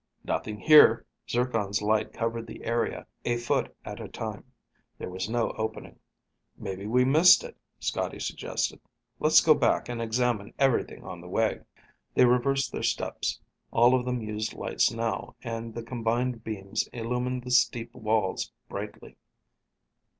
"Nothing 0.23 0.57
here." 0.59 1.05
Zircon's 1.29 1.79
light 1.79 2.11
covered 2.11 2.47
the 2.47 2.63
area 2.65 3.05
a 3.23 3.37
foot 3.37 3.75
at 3.85 3.99
a 3.99 4.07
time. 4.07 4.45
There 4.97 5.11
was 5.11 5.29
no 5.29 5.51
opening. 5.59 5.99
"Maybe 6.57 6.87
we 6.87 7.05
missed 7.05 7.43
it," 7.43 7.55
Scotty 7.79 8.17
suggested. 8.19 8.79
"Let's 9.19 9.41
go 9.41 9.53
back, 9.53 9.89
and 9.89 10.01
examine 10.01 10.55
everything 10.57 11.03
on 11.03 11.21
the 11.21 11.27
way." 11.29 11.59
They 12.15 12.25
reversed 12.25 12.71
their 12.71 12.81
steps. 12.81 13.39
All 13.69 13.93
of 13.93 14.05
them 14.05 14.23
used 14.23 14.55
lights 14.55 14.91
now, 14.91 15.35
and 15.43 15.75
the 15.75 15.83
combined 15.83 16.43
beams 16.43 16.87
illumined 16.91 17.43
the 17.43 17.51
steep 17.51 17.93
walls 17.93 18.51
brightly. 18.69 19.17